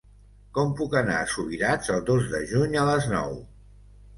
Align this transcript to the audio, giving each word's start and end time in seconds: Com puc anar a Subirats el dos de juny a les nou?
Com 0.57 0.71
puc 0.79 0.95
anar 1.01 1.17
a 1.17 1.27
Subirats 1.33 1.93
el 1.97 2.01
dos 2.09 2.33
de 2.35 2.43
juny 2.55 2.77
a 2.85 2.89
les 2.91 3.09
nou? 3.17 3.37